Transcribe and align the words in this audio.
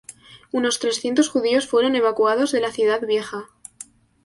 Unos 0.51 0.79
trescientos 0.79 1.29
judíos 1.29 1.67
fueron 1.67 1.95
evacuados 1.95 2.51
de 2.51 2.59
la 2.59 2.71
Ciudad 2.71 3.05
Vieja. 3.05 3.51